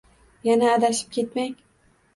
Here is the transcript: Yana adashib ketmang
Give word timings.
Yana 0.47 0.71
adashib 0.79 1.15
ketmang 1.19 1.57